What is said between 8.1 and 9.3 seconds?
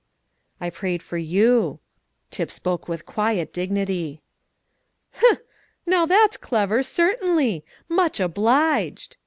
obliged."